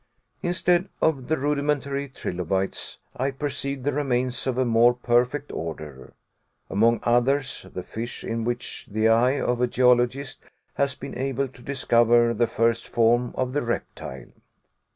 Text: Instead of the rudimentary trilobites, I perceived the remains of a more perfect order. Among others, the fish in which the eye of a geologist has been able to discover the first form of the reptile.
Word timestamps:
Instead 0.41 0.89
of 0.99 1.27
the 1.27 1.37
rudimentary 1.37 2.09
trilobites, 2.09 2.97
I 3.15 3.29
perceived 3.29 3.83
the 3.83 3.93
remains 3.93 4.47
of 4.47 4.57
a 4.57 4.65
more 4.65 4.95
perfect 4.95 5.51
order. 5.51 6.13
Among 6.71 7.01
others, 7.03 7.67
the 7.71 7.83
fish 7.83 8.23
in 8.23 8.43
which 8.43 8.87
the 8.89 9.09
eye 9.09 9.39
of 9.39 9.61
a 9.61 9.67
geologist 9.67 10.41
has 10.73 10.95
been 10.95 11.15
able 11.15 11.47
to 11.49 11.61
discover 11.61 12.33
the 12.33 12.47
first 12.47 12.87
form 12.87 13.31
of 13.37 13.53
the 13.53 13.61
reptile. 13.61 14.31